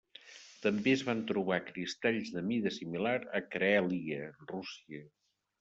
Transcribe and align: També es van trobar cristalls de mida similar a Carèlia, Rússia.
També 0.61 0.93
es 0.93 1.03
van 1.09 1.21
trobar 1.31 1.59
cristalls 1.67 2.33
de 2.37 2.45
mida 2.53 2.73
similar 2.81 3.15
a 3.41 3.45
Carèlia, 3.57 4.23
Rússia. 4.55 5.07